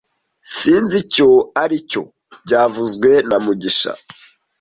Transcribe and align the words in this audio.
Sinzi 0.55 0.95
icyo 1.03 1.27
aricyo 1.63 2.03
byavuzwe 2.45 3.09
na 3.29 3.37
mugisha 3.45 3.91